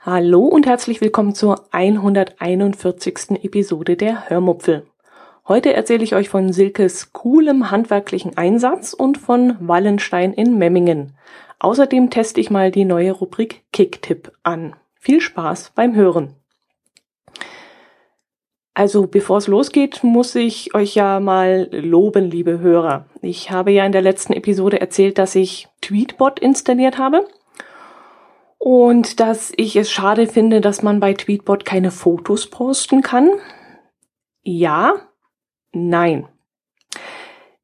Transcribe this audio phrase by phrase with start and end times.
[0.00, 3.44] Hallo und herzlich willkommen zur 141.
[3.44, 4.86] Episode der Hörmupfel.
[5.46, 11.16] Heute erzähle ich euch von Silkes coolem handwerklichen Einsatz und von Wallenstein in Memmingen.
[11.60, 14.74] Außerdem teste ich mal die neue Rubrik Kicktipp an.
[14.94, 16.34] Viel Spaß beim Hören.
[18.80, 23.04] Also bevor es losgeht, muss ich euch ja mal loben, liebe Hörer.
[23.20, 27.26] Ich habe ja in der letzten Episode erzählt, dass ich Tweetbot installiert habe
[28.56, 33.28] und dass ich es schade finde, dass man bei Tweetbot keine Fotos posten kann.
[34.40, 34.94] Ja,
[35.72, 36.26] nein.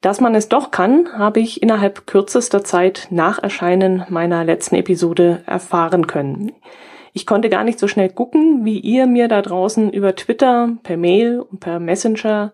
[0.02, 5.42] Dass man es doch kann, habe ich innerhalb kürzester Zeit nach Erscheinen meiner letzten Episode
[5.46, 6.52] erfahren können.
[7.16, 10.98] Ich konnte gar nicht so schnell gucken, wie ihr mir da draußen über Twitter, per
[10.98, 12.52] Mail und per Messenger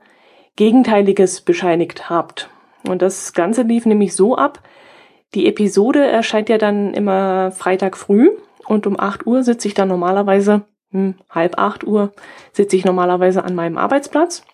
[0.55, 2.49] Gegenteiliges bescheinigt habt.
[2.87, 4.63] Und das Ganze lief nämlich so ab,
[5.35, 8.31] die Episode erscheint ja dann immer Freitag früh
[8.65, 12.13] und um 8 Uhr sitze ich dann normalerweise, hm, halb 8 Uhr,
[12.53, 14.45] sitze ich normalerweise an meinem Arbeitsplatz.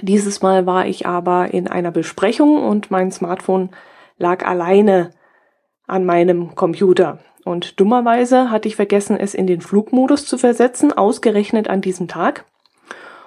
[0.00, 3.70] Dieses Mal war ich aber in einer Besprechung und mein Smartphone
[4.16, 5.10] lag alleine
[5.90, 7.18] an meinem Computer.
[7.44, 12.44] Und dummerweise hatte ich vergessen, es in den Flugmodus zu versetzen, ausgerechnet an diesem Tag.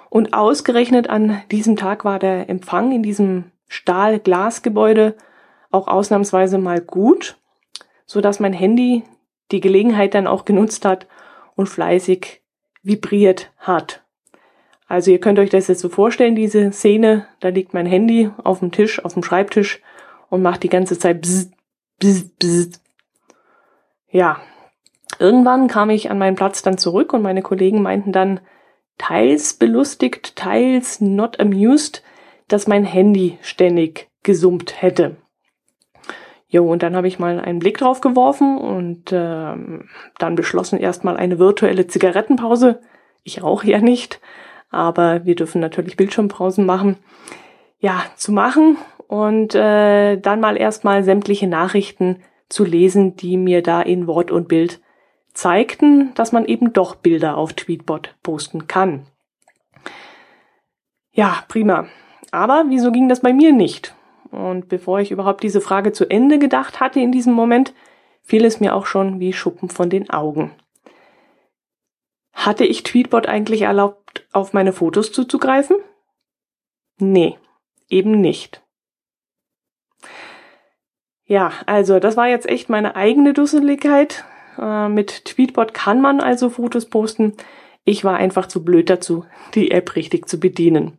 [0.08, 5.16] Und ausgerechnet an diesem Tag war der Empfang in diesem Stahl-Glas-Gebäude
[5.70, 7.36] auch ausnahmsweise mal gut,
[8.06, 9.02] so dass mein Handy
[9.50, 11.06] die Gelegenheit dann auch genutzt hat
[11.56, 12.42] und fleißig
[12.82, 14.02] vibriert hat.
[14.86, 18.60] Also ihr könnt euch das jetzt so vorstellen, diese Szene, da liegt mein Handy auf
[18.60, 19.80] dem Tisch, auf dem Schreibtisch
[20.28, 21.50] und macht die ganze Zeit bzz,
[21.98, 22.80] bzz, bzz.
[24.10, 24.40] Ja,
[25.18, 28.40] irgendwann kam ich an meinen Platz dann zurück und meine Kollegen meinten dann,
[28.98, 32.02] teils belustigt, teils not amused,
[32.48, 35.16] dass mein Handy ständig gesummt hätte.
[36.46, 39.88] Jo, und dann habe ich mal einen Blick drauf geworfen und ähm,
[40.18, 42.80] dann beschlossen, erstmal eine virtuelle Zigarettenpause.
[43.24, 44.20] Ich rauche ja nicht,
[44.70, 46.98] aber wir dürfen natürlich Bildschirmpausen machen.
[47.80, 48.76] Ja, zu machen
[49.08, 54.48] und äh, dann mal erstmal sämtliche Nachrichten zu lesen, die mir da in Wort und
[54.48, 54.80] Bild
[55.32, 59.06] zeigten, dass man eben doch Bilder auf Tweetbot posten kann.
[61.12, 61.86] Ja, prima.
[62.30, 63.94] Aber wieso ging das bei mir nicht?
[64.30, 67.72] Und bevor ich überhaupt diese Frage zu Ende gedacht hatte in diesem Moment,
[68.22, 70.50] fiel es mir auch schon wie Schuppen von den Augen.
[72.32, 75.76] Hatte ich Tweetbot eigentlich erlaubt, auf meine Fotos zuzugreifen?
[76.98, 77.38] Nee,
[77.88, 78.63] eben nicht.
[81.26, 84.24] Ja, also das war jetzt echt meine eigene Dusseligkeit.
[84.58, 87.34] Äh, mit Tweetbot kann man also Fotos posten.
[87.84, 89.24] Ich war einfach zu blöd dazu,
[89.54, 90.98] die App richtig zu bedienen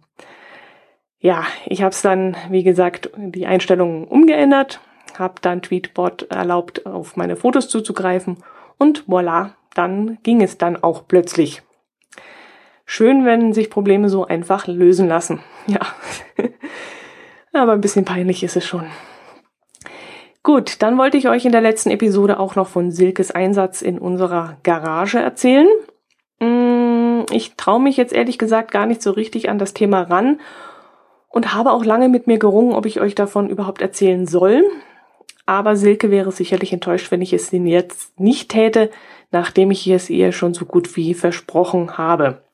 [1.25, 4.79] ja, ich habe es dann, wie gesagt, die Einstellungen umgeändert,
[5.17, 8.43] habe dann Tweetbot erlaubt, auf meine Fotos zuzugreifen
[8.77, 11.63] und voilà, dann ging es dann auch plötzlich.
[12.85, 15.39] Schön, wenn sich Probleme so einfach lösen lassen.
[15.65, 15.79] Ja.
[17.53, 18.85] Aber ein bisschen peinlich ist es schon.
[20.45, 23.97] Gut, dann wollte ich euch in der letzten Episode auch noch von Silkes Einsatz in
[23.97, 25.67] unserer Garage erzählen.
[26.39, 30.39] Mm, ich traue mich jetzt ehrlich gesagt gar nicht so richtig an das Thema ran
[31.29, 34.63] und habe auch lange mit mir gerungen, ob ich euch davon überhaupt erzählen soll.
[35.47, 38.91] Aber Silke wäre sicherlich enttäuscht, wenn ich es Ihnen jetzt nicht täte,
[39.31, 42.44] nachdem ich es ihr schon so gut wie versprochen habe.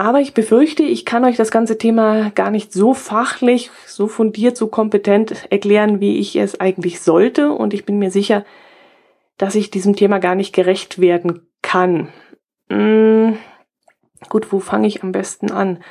[0.00, 4.56] Aber ich befürchte, ich kann euch das ganze Thema gar nicht so fachlich, so fundiert,
[4.56, 7.50] so kompetent erklären, wie ich es eigentlich sollte.
[7.50, 8.44] Und ich bin mir sicher,
[9.38, 12.10] dass ich diesem Thema gar nicht gerecht werden kann.
[12.70, 13.38] Hm,
[14.28, 15.82] gut, wo fange ich am besten an?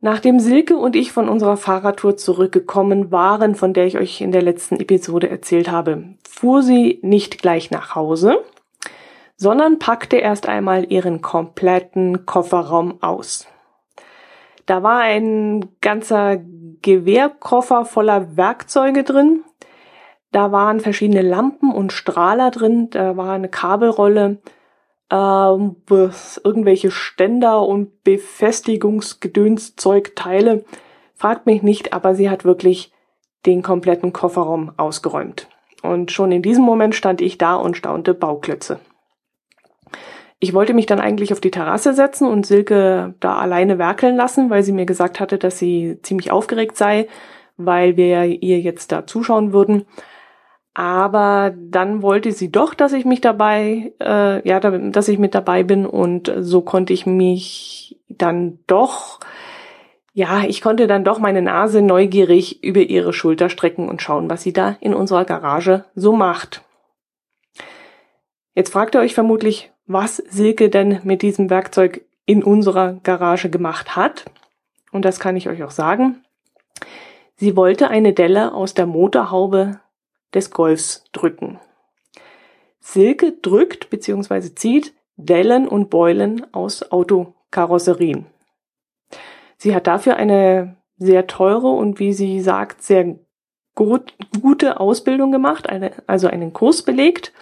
[0.00, 4.42] Nachdem Silke und ich von unserer Fahrradtour zurückgekommen waren, von der ich euch in der
[4.42, 8.38] letzten Episode erzählt habe, fuhr sie nicht gleich nach Hause,
[9.38, 13.46] sondern packte erst einmal ihren kompletten Kofferraum aus.
[14.66, 16.38] Da war ein ganzer
[16.82, 19.44] Gewehrkoffer voller Werkzeuge drin.
[20.32, 22.90] Da waren verschiedene Lampen und Strahler drin.
[22.90, 24.42] Da war eine Kabelrolle,
[25.10, 30.66] ähm, irgendwelche Ständer und Befestigungsgedönszeugteile.
[31.14, 32.92] Fragt mich nicht, aber sie hat wirklich
[33.46, 35.48] den kompletten Kofferraum ausgeräumt.
[35.82, 38.80] Und schon in diesem Moment stand ich da und staunte Bauklötze.
[40.40, 44.50] Ich wollte mich dann eigentlich auf die Terrasse setzen und Silke da alleine werkeln lassen,
[44.50, 47.08] weil sie mir gesagt hatte, dass sie ziemlich aufgeregt sei,
[47.56, 49.84] weil wir ihr jetzt da zuschauen würden.
[50.74, 55.64] Aber dann wollte sie doch, dass ich mich dabei, äh, ja, dass ich mit dabei
[55.64, 59.18] bin und so konnte ich mich dann doch
[60.18, 64.42] ja, ich konnte dann doch meine Nase neugierig über ihre Schulter strecken und schauen, was
[64.42, 66.64] sie da in unserer Garage so macht.
[68.56, 73.96] Jetzt fragt ihr euch vermutlich, was Silke denn mit diesem Werkzeug in unserer Garage gemacht
[73.96, 74.26] hat.
[74.92, 76.22] Und das kann ich euch auch sagen.
[77.36, 79.80] Sie wollte eine Delle aus der Motorhaube
[80.34, 81.58] des Golfs drücken.
[82.80, 84.54] Silke drückt bzw.
[84.54, 88.26] zieht Dellen und Beulen aus Autokarosserien.
[89.56, 93.16] Sie hat dafür eine sehr teure und wie sie sagt, sehr
[93.74, 97.32] gut, gute Ausbildung gemacht, eine, also einen Kurs belegt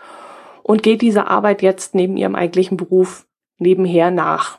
[0.67, 3.25] und geht dieser Arbeit jetzt neben ihrem eigentlichen Beruf
[3.57, 4.59] nebenher nach.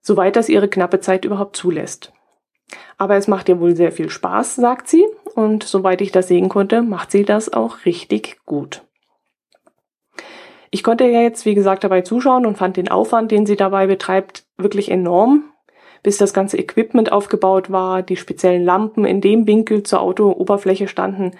[0.00, 2.14] Soweit das ihre knappe Zeit überhaupt zulässt.
[2.96, 5.04] Aber es macht ihr wohl sehr viel Spaß, sagt sie,
[5.34, 8.82] und soweit ich das sehen konnte, macht sie das auch richtig gut.
[10.70, 13.86] Ich konnte ja jetzt, wie gesagt, dabei zuschauen und fand den Aufwand, den sie dabei
[13.86, 15.44] betreibt, wirklich enorm.
[16.02, 21.32] Bis das ganze Equipment aufgebaut war, die speziellen Lampen in dem Winkel zur Autooberfläche standen,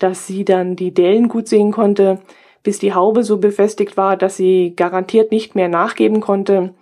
[0.00, 2.20] dass sie dann die Dellen gut sehen konnte,
[2.62, 6.74] bis die Haube so befestigt war, dass sie garantiert nicht mehr nachgeben konnte.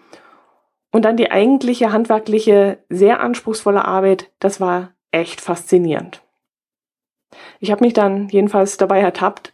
[0.91, 6.23] Und dann die eigentliche handwerkliche, sehr anspruchsvolle Arbeit, das war echt faszinierend.
[7.61, 9.53] Ich habe mich dann jedenfalls dabei ertappt,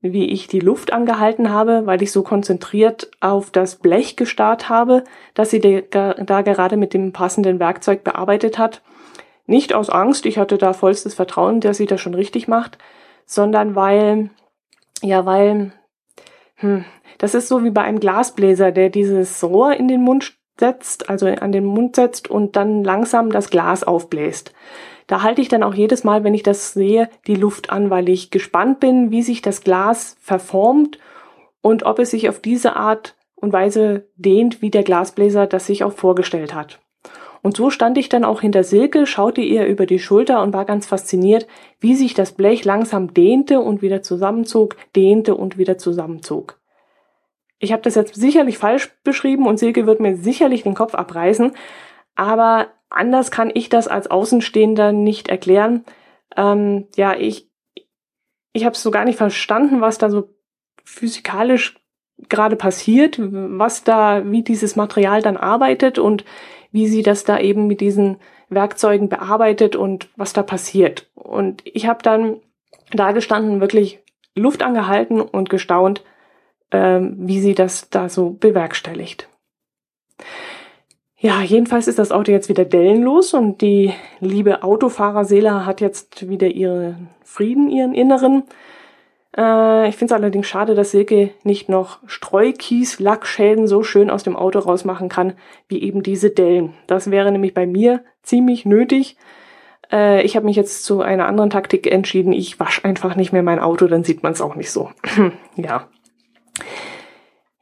[0.00, 5.04] wie ich die Luft angehalten habe, weil ich so konzentriert auf das Blech gestarrt habe,
[5.34, 8.80] das sie da gerade mit dem passenden Werkzeug bearbeitet hat.
[9.46, 12.78] Nicht aus Angst, ich hatte da vollstes Vertrauen, dass sie das schon richtig macht,
[13.26, 14.30] sondern weil,
[15.02, 15.72] ja, weil,
[16.56, 16.84] hm,
[17.18, 21.26] das ist so wie bei einem Glasbläser, der dieses Rohr in den Mund setzt, also
[21.26, 24.52] an den Mund setzt und dann langsam das Glas aufbläst.
[25.06, 28.08] Da halte ich dann auch jedes Mal, wenn ich das sehe, die Luft an, weil
[28.08, 30.98] ich gespannt bin, wie sich das Glas verformt
[31.62, 35.82] und ob es sich auf diese Art und Weise dehnt, wie der Glasbläser das sich
[35.82, 36.78] auch vorgestellt hat.
[37.42, 40.64] Und so stand ich dann auch hinter Silke, schaute ihr über die Schulter und war
[40.64, 41.46] ganz fasziniert,
[41.78, 46.58] wie sich das Blech langsam dehnte und wieder zusammenzog, dehnte und wieder zusammenzog.
[47.58, 51.52] Ich habe das jetzt sicherlich falsch beschrieben und Silke wird mir sicherlich den Kopf abreißen,
[52.14, 55.84] aber anders kann ich das als Außenstehender nicht erklären.
[56.36, 57.50] Ähm, ja, ich,
[58.52, 60.34] ich habe so gar nicht verstanden, was da so
[60.84, 61.79] physikalisch
[62.28, 66.24] gerade passiert, was da, wie dieses Material dann arbeitet und
[66.72, 68.18] wie sie das da eben mit diesen
[68.48, 71.08] Werkzeugen bearbeitet und was da passiert.
[71.14, 72.36] Und ich habe dann
[72.92, 74.00] da gestanden, wirklich
[74.34, 76.02] Luft angehalten und gestaunt,
[76.72, 79.28] ähm, wie sie das da so bewerkstelligt.
[81.22, 86.48] Ja, jedenfalls ist das Auto jetzt wieder dellenlos und die liebe Autofahrerseele hat jetzt wieder
[86.48, 88.44] ihren Frieden, ihren Inneren.
[89.36, 94.22] Äh, ich finde es allerdings schade, dass Silke nicht noch Streukies, Lackschäden so schön aus
[94.22, 95.34] dem Auto rausmachen kann,
[95.68, 96.74] wie eben diese Dellen.
[96.86, 99.16] Das wäre nämlich bei mir ziemlich nötig.
[99.92, 102.32] Äh, ich habe mich jetzt zu einer anderen Taktik entschieden.
[102.32, 104.90] Ich wasche einfach nicht mehr mein Auto, dann sieht man es auch nicht so.
[105.56, 105.88] ja.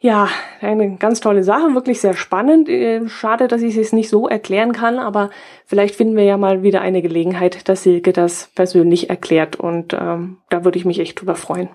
[0.01, 0.29] Ja,
[0.61, 2.69] eine ganz tolle Sache, wirklich sehr spannend.
[2.69, 5.31] Äh, schade, dass ich es nicht so erklären kann, aber
[5.67, 10.39] vielleicht finden wir ja mal wieder eine Gelegenheit, dass Silke das persönlich erklärt und ähm,
[10.51, 11.69] da würde ich mich echt drüber freuen.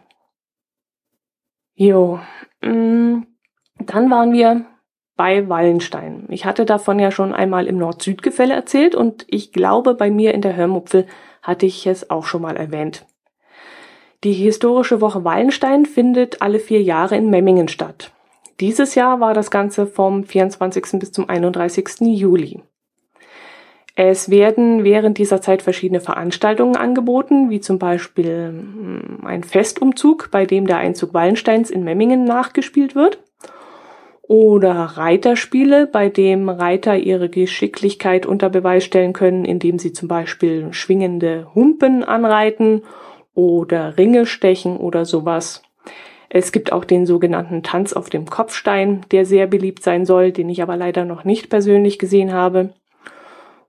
[1.75, 2.19] Jo,
[2.61, 3.23] mm,
[3.79, 4.67] dann waren wir
[5.17, 6.25] bei Wallenstein.
[6.29, 10.41] Ich hatte davon ja schon einmal im Nord-Süd-Gefälle erzählt und ich glaube, bei mir in
[10.41, 11.07] der Hörmupfel
[11.41, 13.05] hatte ich es auch schon mal erwähnt.
[14.23, 18.12] Die historische Woche Wallenstein findet alle vier Jahre in Memmingen statt.
[18.59, 20.99] Dieses Jahr war das Ganze vom 24.
[20.99, 22.01] bis zum 31.
[22.01, 22.61] Juli.
[23.95, 30.45] Es werden während dieser Zeit verschiedene Veranstaltungen angeboten, wie zum Beispiel hm, ein Festumzug, bei
[30.45, 33.19] dem der Einzug Wallensteins in Memmingen nachgespielt wird,
[34.23, 40.73] oder Reiterspiele, bei dem Reiter ihre Geschicklichkeit unter Beweis stellen können, indem sie zum Beispiel
[40.73, 42.83] schwingende Humpen anreiten
[43.35, 45.61] oder Ringe stechen oder sowas.
[46.35, 50.49] Es gibt auch den sogenannten Tanz auf dem Kopfstein, der sehr beliebt sein soll, den
[50.49, 52.73] ich aber leider noch nicht persönlich gesehen habe.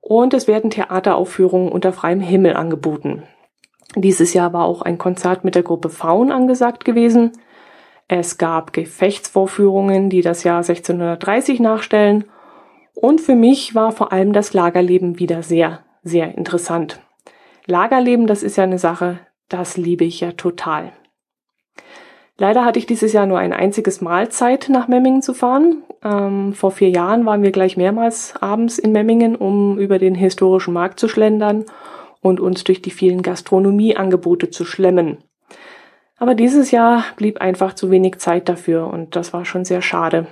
[0.00, 3.24] Und es werden Theateraufführungen unter freiem Himmel angeboten.
[3.96, 7.32] Dieses Jahr war auch ein Konzert mit der Gruppe Faun angesagt gewesen.
[8.08, 12.24] Es gab Gefechtsvorführungen, die das Jahr 1630 nachstellen.
[12.94, 17.02] Und für mich war vor allem das Lagerleben wieder sehr, sehr interessant.
[17.66, 19.18] Lagerleben, das ist ja eine Sache,
[19.50, 20.92] das liebe ich ja total.
[22.36, 25.84] Leider hatte ich dieses Jahr nur ein einziges Mal Zeit, nach Memmingen zu fahren.
[26.02, 30.74] Ähm, vor vier Jahren waren wir gleich mehrmals abends in Memmingen, um über den historischen
[30.74, 31.64] Markt zu schlendern
[32.20, 35.18] und uns durch die vielen Gastronomieangebote zu schlemmen.
[36.16, 40.26] Aber dieses Jahr blieb einfach zu wenig Zeit dafür und das war schon sehr schade.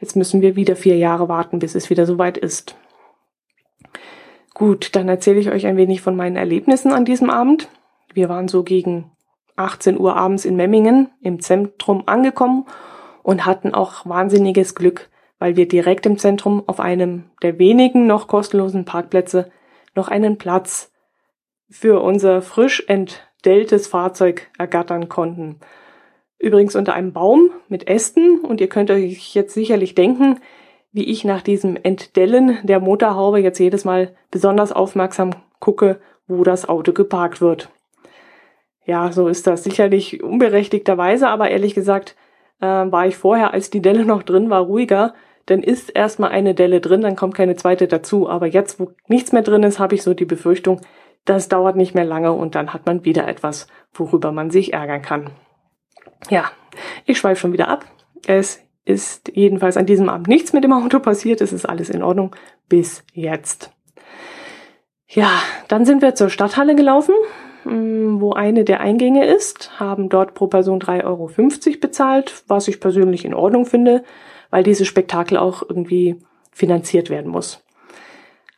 [0.00, 2.76] Jetzt müssen wir wieder vier Jahre warten, bis es wieder soweit ist.
[4.54, 7.68] Gut, dann erzähle ich euch ein wenig von meinen Erlebnissen an diesem Abend.
[8.14, 9.10] Wir waren so gegen
[9.60, 12.66] 18 Uhr abends in Memmingen im Zentrum angekommen
[13.22, 18.28] und hatten auch wahnsinniges Glück, weil wir direkt im Zentrum auf einem der wenigen noch
[18.28, 19.50] kostenlosen Parkplätze
[19.94, 20.92] noch einen Platz
[21.68, 25.60] für unser frisch entdelltes Fahrzeug ergattern konnten.
[26.38, 30.40] Übrigens unter einem Baum mit Ästen und ihr könnt euch jetzt sicherlich denken,
[30.92, 36.68] wie ich nach diesem Entdellen der Motorhaube jetzt jedes Mal besonders aufmerksam gucke, wo das
[36.68, 37.68] Auto geparkt wird.
[38.84, 42.16] Ja, so ist das sicherlich unberechtigterweise, aber ehrlich gesagt
[42.60, 45.14] äh, war ich vorher, als die Delle noch drin war, ruhiger.
[45.48, 48.28] Denn ist erstmal eine Delle drin, dann kommt keine zweite dazu.
[48.28, 50.80] Aber jetzt, wo nichts mehr drin ist, habe ich so die Befürchtung,
[51.24, 55.02] das dauert nicht mehr lange und dann hat man wieder etwas, worüber man sich ärgern
[55.02, 55.30] kann.
[56.28, 56.50] Ja,
[57.04, 57.84] ich schweife schon wieder ab.
[58.26, 61.40] Es ist jedenfalls an diesem Abend nichts mit dem Auto passiert.
[61.40, 62.34] Es ist alles in Ordnung
[62.68, 63.72] bis jetzt.
[65.08, 65.30] Ja,
[65.68, 67.14] dann sind wir zur Stadthalle gelaufen,
[67.64, 71.30] wo eine der Eingänge ist, haben dort pro Person 3,50 Euro
[71.80, 74.02] bezahlt, was ich persönlich in Ordnung finde,
[74.50, 76.16] weil dieses Spektakel auch irgendwie
[76.52, 77.62] finanziert werden muss.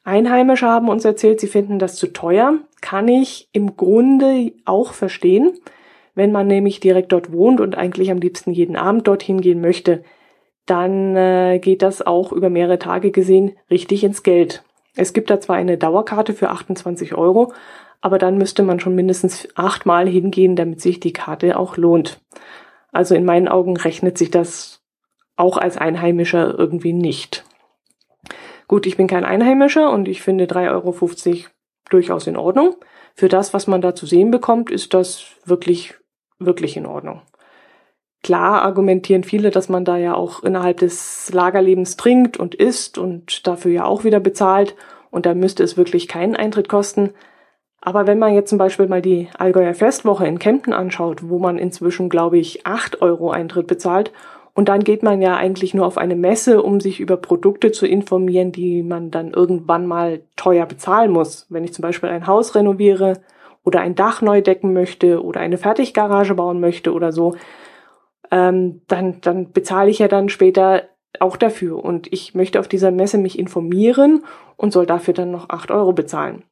[0.05, 2.59] Einheimische haben uns erzählt, sie finden das zu teuer.
[2.81, 5.59] Kann ich im Grunde auch verstehen.
[6.15, 10.03] Wenn man nämlich direkt dort wohnt und eigentlich am liebsten jeden Abend dorthin gehen möchte,
[10.67, 14.65] dann äh, geht das auch über mehrere Tage gesehen richtig ins Geld.
[14.95, 17.53] Es gibt da zwar eine Dauerkarte für 28 Euro,
[18.03, 22.21] aber dann müsste man schon mindestens achtmal hingehen, damit sich die Karte auch lohnt.
[22.91, 24.83] Also in meinen Augen rechnet sich das
[25.37, 27.45] auch als Einheimischer irgendwie nicht.
[28.69, 31.49] Gut, ich bin kein Einheimischer und ich finde 3,50 Euro
[31.91, 32.75] durchaus in Ordnung.
[33.15, 35.95] Für das, was man da zu sehen bekommt, ist das wirklich,
[36.39, 37.23] wirklich in Ordnung.
[38.23, 43.47] Klar argumentieren viele, dass man da ja auch innerhalb des Lagerlebens trinkt und isst und
[43.47, 44.75] dafür ja auch wieder bezahlt
[45.11, 47.11] und da müsste es wirklich keinen Eintritt kosten.
[47.85, 51.59] Aber wenn man jetzt zum Beispiel mal die Allgäuer Festwoche in Kempten anschaut, wo man
[51.59, 54.13] inzwischen, glaube ich, acht Euro Eintritt bezahlt
[54.55, 57.85] und dann geht man ja eigentlich nur auf eine Messe, um sich über Produkte zu
[57.85, 61.47] informieren, die man dann irgendwann mal teuer bezahlen muss.
[61.49, 63.21] Wenn ich zum Beispiel ein Haus renoviere
[63.65, 67.35] oder ein Dach neu decken möchte oder eine Fertiggarage bauen möchte oder so,
[68.31, 70.85] ähm, dann, dann bezahle ich ja dann später
[71.19, 71.85] auch dafür.
[71.85, 74.25] Und ich möchte auf dieser Messe mich informieren
[74.57, 76.45] und soll dafür dann noch acht Euro bezahlen.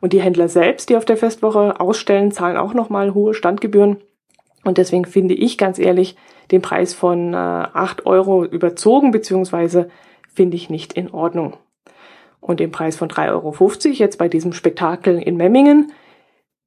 [0.00, 3.98] Und die Händler selbst, die auf der Festwoche ausstellen, zahlen auch nochmal hohe Standgebühren.
[4.64, 6.16] Und deswegen finde ich ganz ehrlich
[6.50, 9.88] den Preis von äh, 8 Euro überzogen, beziehungsweise
[10.34, 11.56] finde ich nicht in Ordnung.
[12.40, 15.92] Und den Preis von 3,50 Euro jetzt bei diesem Spektakel in Memmingen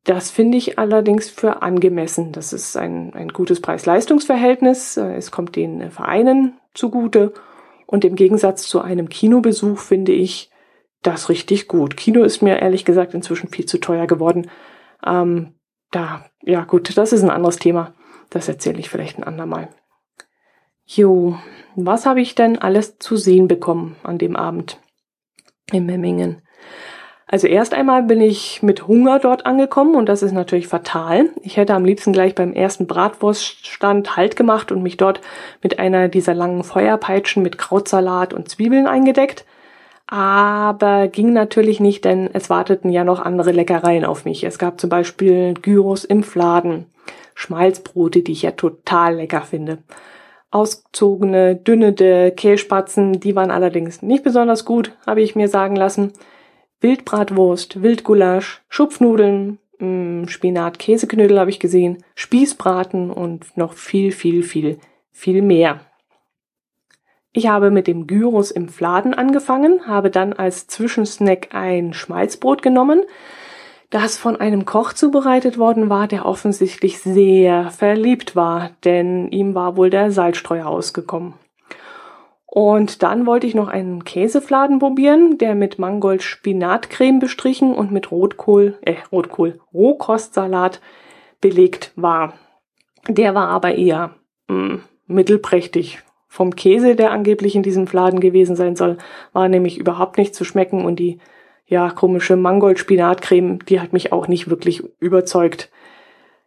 [0.03, 2.31] das finde ich allerdings für angemessen.
[2.31, 4.97] Das ist ein, ein gutes Preis-Leistungs-Verhältnis.
[4.97, 7.33] Es kommt den Vereinen zugute.
[7.85, 10.49] Und im Gegensatz zu einem Kinobesuch finde ich
[11.01, 11.97] das richtig gut.
[11.97, 14.49] Kino ist mir ehrlich gesagt inzwischen viel zu teuer geworden.
[15.05, 15.55] Ähm,
[15.91, 17.93] da, ja gut, das ist ein anderes Thema.
[18.29, 19.69] Das erzähle ich vielleicht ein andermal.
[20.85, 21.37] Jo,
[21.75, 24.79] was habe ich denn alles zu sehen bekommen an dem Abend
[25.71, 26.41] in Memmingen?
[27.31, 31.29] Also erst einmal bin ich mit Hunger dort angekommen und das ist natürlich fatal.
[31.43, 35.21] Ich hätte am liebsten gleich beim ersten Bratwurststand Halt gemacht und mich dort
[35.61, 39.45] mit einer dieser langen Feuerpeitschen mit Krautsalat und Zwiebeln eingedeckt.
[40.11, 44.43] Aber ging natürlich nicht, denn es warteten ja noch andere Leckereien auf mich.
[44.43, 46.87] Es gab zum Beispiel Gyros im Fladen,
[47.35, 49.77] Schmalzbrote, die ich ja total lecker finde.
[50.49, 56.11] Ausgezogene, dünnete Käsespatzen, die waren allerdings nicht besonders gut, habe ich mir sagen lassen.
[56.81, 64.79] Wildbratwurst, Wildgulasch, Schupfnudeln, mm, Spinat, Käseknödel habe ich gesehen, Spießbraten und noch viel, viel, viel,
[65.11, 65.81] viel mehr.
[67.31, 73.03] Ich habe mit dem Gyros im Fladen angefangen, habe dann als Zwischensnack ein Schmalzbrot genommen,
[73.91, 79.77] das von einem Koch zubereitet worden war, der offensichtlich sehr verliebt war, denn ihm war
[79.77, 81.33] wohl der Salzstreuer ausgekommen.
[82.51, 88.09] Und dann wollte ich noch einen Käsefladen probieren, der mit Mangold Spinatcreme bestrichen und mit
[88.09, 90.81] Rotkohl, äh, Rotkohl, Rohkostsalat
[91.41, 92.33] belegt war.
[93.07, 94.15] Der war aber eher
[94.47, 95.99] mh, mm, mittelprächtig.
[96.29, 98.97] Vom Käse, der angeblich in diesem Fladen gewesen sein soll,
[99.33, 101.19] war nämlich überhaupt nicht zu schmecken und die,
[101.65, 105.69] ja, komische Mangold-Spinatcreme, die hat mich auch nicht wirklich überzeugt.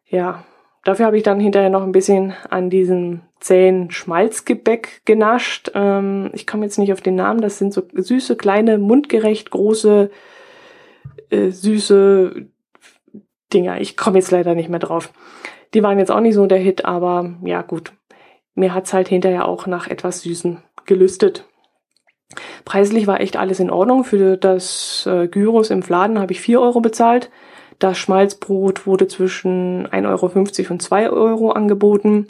[0.08, 0.44] Ja,
[0.84, 5.70] Dafür habe ich dann hinterher noch ein bisschen an diesem zähen Schmalzgebäck genascht.
[5.74, 7.40] Ähm, ich komme jetzt nicht auf den Namen.
[7.40, 10.10] Das sind so süße, kleine, mundgerecht große,
[11.30, 12.46] äh, süße
[13.52, 13.80] Dinger.
[13.80, 15.12] Ich komme jetzt leider nicht mehr drauf.
[15.72, 17.92] Die waren jetzt auch nicht so der Hit, aber ja gut.
[18.54, 21.47] Mir hat's halt hinterher auch nach etwas Süßen gelüstet.
[22.64, 24.04] Preislich war echt alles in Ordnung.
[24.04, 27.30] Für das äh, Gyros im Fladen habe ich vier Euro bezahlt.
[27.78, 32.26] Das Schmalzbrot wurde zwischen 1,50 Euro und 2 Euro angeboten.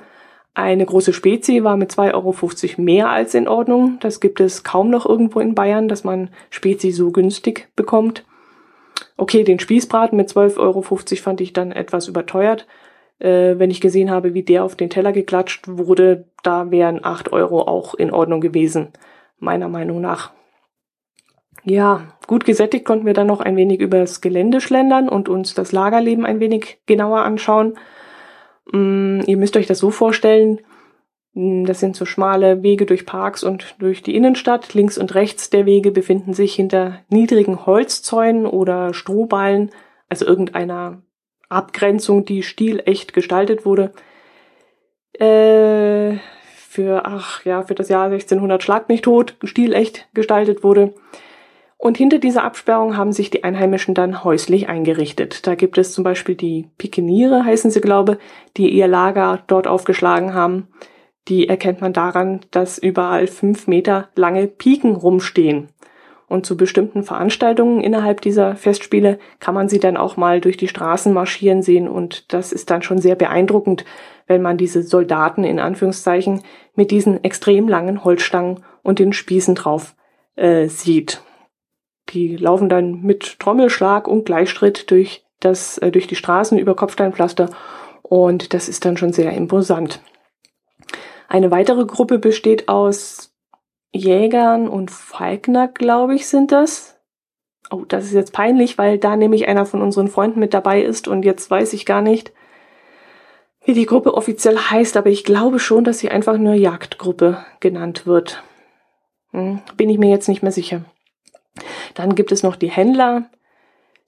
[0.54, 3.98] Eine große Spezi war mit 2,50 Euro mehr als in Ordnung.
[4.00, 8.24] Das gibt es kaum noch irgendwo in Bayern, dass man Spezi so günstig bekommt.
[9.16, 12.66] Okay, den Spießbraten mit 12,50 Euro fand ich dann etwas überteuert.
[13.22, 17.32] Äh, wenn ich gesehen habe, wie der auf den Teller geklatscht wurde, da wären 8
[17.32, 18.88] Euro auch in Ordnung gewesen,
[19.38, 20.32] meiner Meinung nach.
[21.62, 25.70] Ja, gut gesättigt konnten wir dann noch ein wenig übers Gelände schlendern und uns das
[25.70, 27.74] Lagerleben ein wenig genauer anschauen.
[28.72, 30.60] Mm, ihr müsst euch das so vorstellen,
[31.34, 34.74] mm, das sind so schmale Wege durch Parks und durch die Innenstadt.
[34.74, 39.70] Links und rechts der Wege befinden sich hinter niedrigen Holzzäunen oder Strohballen,
[40.08, 41.02] also irgendeiner
[41.52, 43.92] Abgrenzung, die stilecht gestaltet wurde.
[45.14, 46.18] Äh,
[46.72, 50.94] für, ach ja, für das Jahr 1600 Schlag mich tot, stilecht gestaltet wurde.
[51.76, 55.46] Und hinter dieser Absperrung haben sich die Einheimischen dann häuslich eingerichtet.
[55.48, 58.18] Da gibt es zum Beispiel die Pikeniere, heißen sie, glaube,
[58.56, 60.68] die ihr Lager dort aufgeschlagen haben.
[61.26, 65.70] Die erkennt man daran, dass überall fünf Meter lange Piken rumstehen.
[66.32, 70.66] Und zu bestimmten Veranstaltungen innerhalb dieser Festspiele kann man sie dann auch mal durch die
[70.66, 71.86] Straßen marschieren sehen.
[71.86, 73.84] Und das ist dann schon sehr beeindruckend,
[74.26, 76.40] wenn man diese Soldaten in Anführungszeichen
[76.74, 79.94] mit diesen extrem langen Holzstangen und den Spießen drauf
[80.36, 81.20] äh, sieht.
[82.08, 87.50] Die laufen dann mit Trommelschlag und Gleichschritt durch das, äh, durch die Straßen über Kopfsteinpflaster
[88.00, 90.00] und das ist dann schon sehr imposant.
[91.28, 93.31] Eine weitere Gruppe besteht aus
[93.92, 96.98] Jägern und Falkner, glaube ich, sind das.
[97.70, 101.08] Oh, das ist jetzt peinlich, weil da nämlich einer von unseren Freunden mit dabei ist
[101.08, 102.32] und jetzt weiß ich gar nicht,
[103.64, 108.06] wie die Gruppe offiziell heißt, aber ich glaube schon, dass sie einfach nur Jagdgruppe genannt
[108.06, 108.42] wird.
[109.30, 110.84] Hm, bin ich mir jetzt nicht mehr sicher.
[111.94, 113.30] Dann gibt es noch die Händler,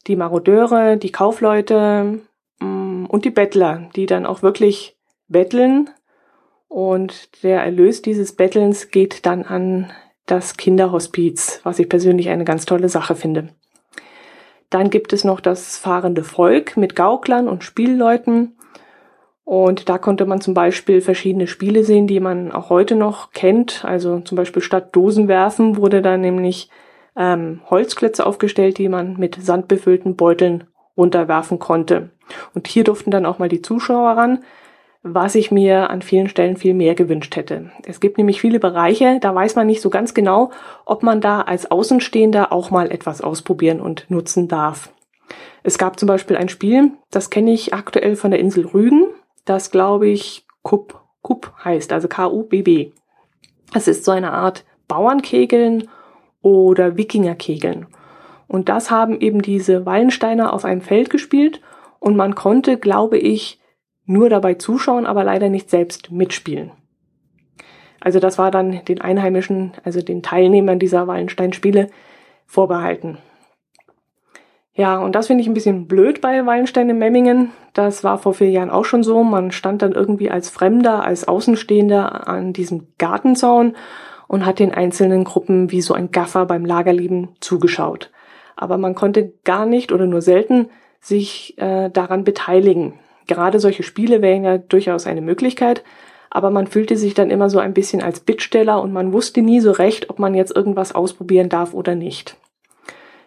[0.06, 2.20] die Marodeure, die Kaufleute
[2.58, 4.96] mm, und die Bettler, die dann auch wirklich
[5.28, 5.90] betteln.
[6.74, 9.92] Und der Erlös dieses Bettelns geht dann an
[10.26, 13.50] das Kinderhospiz, was ich persönlich eine ganz tolle Sache finde.
[14.70, 18.56] Dann gibt es noch das fahrende Volk mit Gauklern und Spielleuten.
[19.44, 23.84] Und da konnte man zum Beispiel verschiedene Spiele sehen, die man auch heute noch kennt.
[23.84, 26.70] Also zum Beispiel statt Dosenwerfen wurde da nämlich
[27.14, 30.64] ähm, Holzklötze aufgestellt, die man mit sandbefüllten Beuteln
[30.96, 32.10] runterwerfen konnte.
[32.52, 34.42] Und hier durften dann auch mal die Zuschauer ran,
[35.06, 37.70] was ich mir an vielen Stellen viel mehr gewünscht hätte.
[37.86, 40.50] Es gibt nämlich viele Bereiche, da weiß man nicht so ganz genau,
[40.86, 44.94] ob man da als Außenstehender auch mal etwas ausprobieren und nutzen darf.
[45.62, 49.04] Es gab zum Beispiel ein Spiel, das kenne ich aktuell von der Insel Rügen,
[49.44, 52.92] das glaube ich Kup, Kup heißt, also K-U-B-B.
[53.74, 55.88] Es ist so eine Art Bauernkegeln
[56.40, 57.86] oder Wikingerkegeln.
[58.48, 61.60] Und das haben eben diese Wallensteiner auf einem Feld gespielt
[62.00, 63.60] und man konnte, glaube ich,
[64.06, 66.72] nur dabei zuschauen, aber leider nicht selbst mitspielen.
[68.00, 71.88] Also das war dann den Einheimischen, also den Teilnehmern dieser Wallenstein-Spiele
[72.46, 73.18] vorbehalten.
[74.74, 77.52] Ja, und das finde ich ein bisschen blöd bei Wallenstein in Memmingen.
[77.74, 79.22] Das war vor vier Jahren auch schon so.
[79.22, 83.76] Man stand dann irgendwie als Fremder, als Außenstehender an diesem Gartenzaun
[84.26, 88.10] und hat den einzelnen Gruppen wie so ein Gaffer beim Lagerleben zugeschaut.
[88.56, 92.94] Aber man konnte gar nicht oder nur selten sich äh, daran beteiligen.
[93.26, 95.82] Gerade solche Spiele wären ja durchaus eine Möglichkeit,
[96.30, 99.60] aber man fühlte sich dann immer so ein bisschen als Bittsteller und man wusste nie
[99.60, 102.36] so recht, ob man jetzt irgendwas ausprobieren darf oder nicht.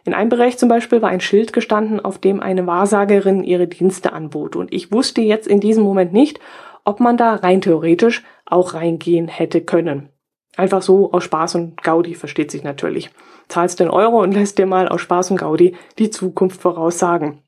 [0.03, 4.13] In einem Bereich zum Beispiel war ein Schild gestanden, auf dem eine Wahrsagerin ihre Dienste
[4.13, 4.55] anbot.
[4.55, 6.39] Und ich wusste jetzt in diesem Moment nicht,
[6.86, 10.07] ob man da rein theoretisch auch reingehen hätte können.
[10.55, 13.10] Einfach so aus Spaß und Gaudi versteht sich natürlich.
[13.49, 17.41] Zahlst den Euro und lässt dir mal aus Spaß und Gaudi die Zukunft voraussagen.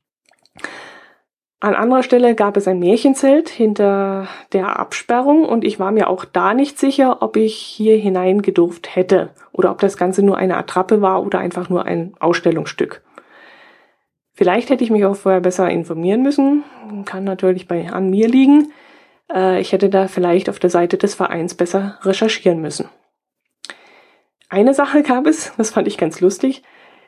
[1.62, 6.24] An anderer Stelle gab es ein Märchenzelt hinter der Absperrung und ich war mir auch
[6.24, 11.02] da nicht sicher, ob ich hier hineingedurft hätte oder ob das Ganze nur eine Attrappe
[11.02, 13.02] war oder einfach nur ein Ausstellungsstück.
[14.32, 16.64] Vielleicht hätte ich mich auch vorher besser informieren müssen,
[17.04, 18.72] kann natürlich bei an mir liegen.
[19.30, 22.88] Äh, ich hätte da vielleicht auf der Seite des Vereins besser recherchieren müssen.
[24.48, 26.62] Eine Sache gab es, das fand ich ganz lustig.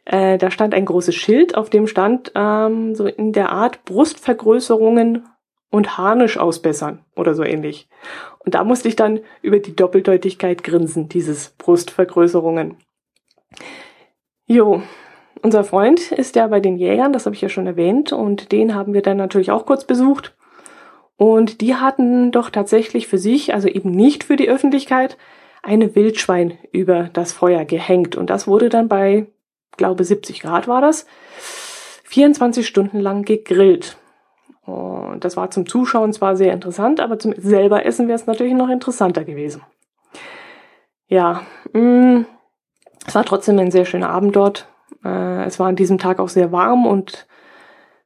[0.04, 5.26] Äh, da stand ein großes Schild, auf dem stand ähm, so in der Art Brustvergrößerungen
[5.70, 7.88] und Harnisch ausbessern oder so ähnlich.
[8.40, 12.76] Und da musste ich dann über die Doppeldeutigkeit grinsen, dieses Brustvergrößerungen.
[14.46, 14.82] Jo,
[15.40, 18.74] unser Freund ist ja bei den Jägern, das habe ich ja schon erwähnt, und den
[18.74, 20.34] haben wir dann natürlich auch kurz besucht.
[21.16, 25.16] Und die hatten doch tatsächlich für sich, also eben nicht für die Öffentlichkeit,
[25.62, 28.16] eine Wildschwein über das Feuer gehängt.
[28.16, 29.26] Und das wurde dann bei,
[29.76, 31.06] glaube 70 Grad war das,
[32.04, 33.96] 24 Stunden lang gegrillt.
[34.64, 38.54] Und das war zum Zuschauen zwar sehr interessant, aber zum selber Essen wäre es natürlich
[38.54, 39.62] noch interessanter gewesen.
[41.08, 42.26] Ja, mh, mm,
[43.06, 44.68] es war trotzdem ein sehr schöner Abend dort.
[45.04, 47.26] Äh, es war an diesem Tag auch sehr warm und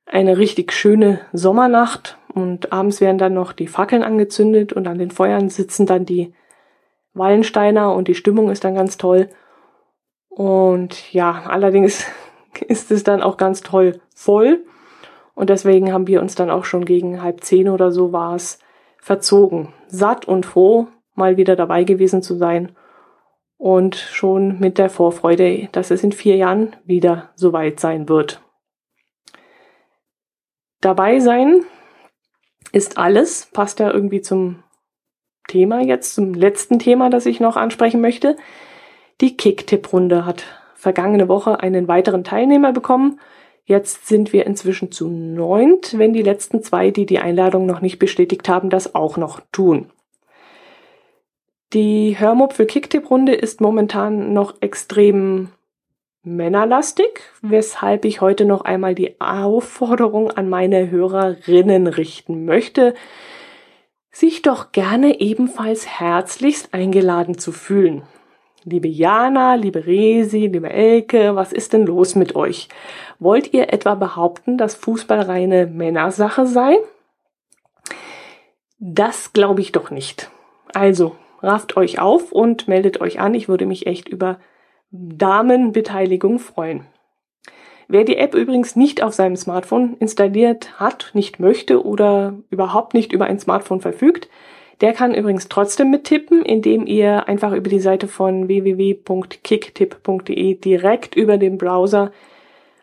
[0.07, 2.19] eine richtig schöne Sommernacht.
[2.33, 6.35] Und abends werden dann noch die Fackeln angezündet und an den Feuern sitzen dann die
[7.15, 9.29] Wallensteiner und die Stimmung ist dann ganz toll.
[10.37, 12.05] Und ja, allerdings
[12.69, 14.67] ist es dann auch ganz toll voll.
[15.35, 18.59] Und deswegen haben wir uns dann auch schon gegen halb zehn oder so war es
[18.99, 19.73] verzogen.
[19.89, 22.73] Satt und froh, mal wieder dabei gewesen zu sein.
[23.57, 28.43] Und schon mit der Vorfreude, dass es in vier Jahren wieder soweit sein wird.
[30.83, 31.65] Dabei sein
[32.73, 34.63] ist alles, passt ja irgendwie zum
[35.49, 38.37] Thema jetzt, zum letzten Thema, das ich noch ansprechen möchte.
[39.21, 43.19] Die Kick-Tipp-Runde hat vergangene Woche einen weiteren Teilnehmer bekommen
[43.69, 47.99] Jetzt sind wir inzwischen zu neunt, wenn die letzten zwei, die die Einladung noch nicht
[47.99, 49.91] bestätigt haben, das auch noch tun.
[51.73, 55.49] Die Hörmupfel Kicktip-Runde ist momentan noch extrem
[56.23, 62.95] männerlastig, weshalb ich heute noch einmal die Aufforderung an meine Hörerinnen richten möchte,
[64.13, 68.05] sich doch gerne ebenfalls herzlichst eingeladen zu fühlen.
[68.69, 72.69] Liebe Jana, liebe Resi, liebe Elke, was ist denn los mit euch?
[73.21, 76.77] Wollt ihr etwa behaupten, dass Fußball reine Männersache sei?
[78.81, 80.33] Das glaube ich doch nicht.
[80.75, 83.35] Also, rafft euch auf und meldet euch an.
[83.35, 84.41] Ich würde mich echt über
[84.91, 86.89] Damenbeteiligung freuen.
[87.87, 93.13] Wer die App übrigens nicht auf seinem Smartphone installiert hat, nicht möchte oder überhaupt nicht
[93.13, 94.29] über ein Smartphone verfügt,
[94.81, 101.39] der kann übrigens trotzdem mittippen, indem ihr einfach über die Seite von www.kicktipp.de direkt über
[101.39, 102.13] den Browser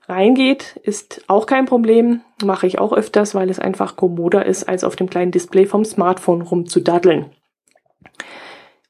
[0.08, 0.80] reingeht.
[0.84, 4.96] Ist auch kein Problem, mache ich auch öfters, weil es einfach kommoder ist, als auf
[4.96, 7.28] dem kleinen Display vom Smartphone rumzudaddeln.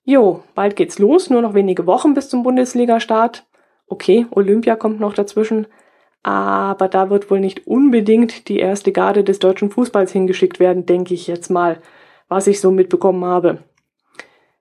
[0.05, 3.45] Jo, bald geht's los, nur noch wenige Wochen bis zum Bundesliga-Start.
[3.87, 5.67] Okay, Olympia kommt noch dazwischen,
[6.23, 11.13] aber da wird wohl nicht unbedingt die erste Garde des deutschen Fußballs hingeschickt werden, denke
[11.13, 11.79] ich jetzt mal
[12.27, 13.59] was ich so mitbekommen habe.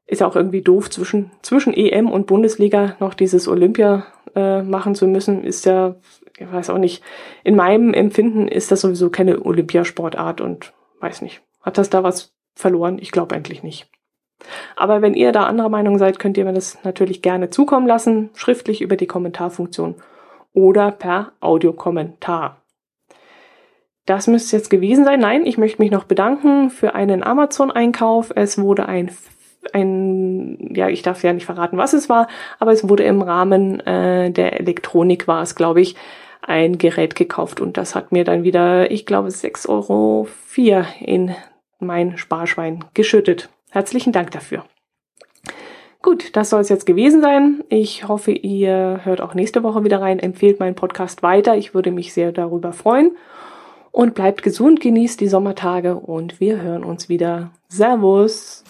[0.07, 5.07] Ist auch irgendwie doof, zwischen, zwischen EM und Bundesliga noch dieses Olympia äh, machen zu
[5.07, 5.96] müssen, ist ja,
[6.38, 7.03] ich weiß auch nicht,
[7.44, 11.42] in meinem Empfinden ist das sowieso keine Olympiasportart und weiß nicht.
[11.61, 12.98] Hat das da was verloren?
[13.01, 13.88] Ich glaube eigentlich nicht.
[14.77, 18.31] Aber wenn ihr da anderer Meinung seid, könnt ihr mir das natürlich gerne zukommen lassen,
[18.35, 19.96] schriftlich über die Kommentarfunktion
[20.53, 22.62] oder per Audiokommentar.
[24.06, 25.20] Das müsste jetzt gewesen sein.
[25.20, 28.32] Nein, ich möchte mich noch bedanken für einen Amazon-Einkauf.
[28.34, 29.12] Es wurde ein,
[29.72, 32.26] ein, ja, ich darf ja nicht verraten, was es war,
[32.58, 35.94] aber es wurde im Rahmen äh, der Elektronik war es, glaube ich,
[36.44, 40.26] ein Gerät gekauft und das hat mir dann wieder, ich glaube, 6,04 Euro
[40.98, 41.36] in
[41.78, 43.48] mein Sparschwein geschüttet.
[43.70, 44.64] Herzlichen Dank dafür.
[46.02, 47.62] Gut, das soll es jetzt gewesen sein.
[47.68, 51.56] Ich hoffe, ihr hört auch nächste Woche wieder rein, empfehlt meinen Podcast weiter.
[51.56, 53.12] Ich würde mich sehr darüber freuen
[53.92, 57.50] und bleibt gesund, genießt die Sommertage und wir hören uns wieder.
[57.68, 58.64] Servus!